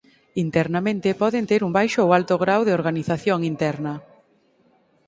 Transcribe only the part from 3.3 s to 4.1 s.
interna.